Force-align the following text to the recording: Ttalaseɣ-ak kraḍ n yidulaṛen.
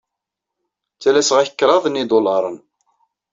Ttalaseɣ-ak 0.95 1.51
kraḍ 1.59 1.83
n 1.87 1.99
yidulaṛen. 1.99 2.57